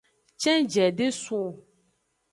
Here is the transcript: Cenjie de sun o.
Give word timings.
Cenjie 0.39 0.87
de 0.97 1.07
sun 1.21 1.39
o. 1.47 1.47